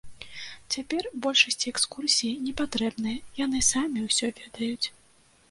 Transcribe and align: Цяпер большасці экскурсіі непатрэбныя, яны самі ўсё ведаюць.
Цяпер 0.75 1.09
большасці 1.25 1.73
экскурсіі 1.73 2.41
непатрэбныя, 2.47 3.19
яны 3.45 3.59
самі 3.71 4.09
ўсё 4.09 4.33
ведаюць. 4.43 4.87